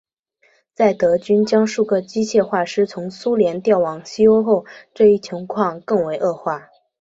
[0.73, 6.71] 在德军将数个机械化师从苏联调往西欧后这一情况更为恶化。